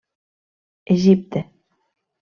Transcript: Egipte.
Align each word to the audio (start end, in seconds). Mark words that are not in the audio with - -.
Egipte. 0.95 1.47